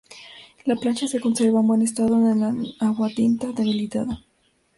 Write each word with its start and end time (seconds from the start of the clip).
La 0.65 0.75
plancha 0.75 1.07
se 1.07 1.19
conserva 1.19 1.59
en 1.59 1.67
buen 1.67 1.83
estado 1.83 2.09
con 2.15 2.25
el 2.25 2.75
aguatinta 2.79 3.51
debilitado. 3.51 4.17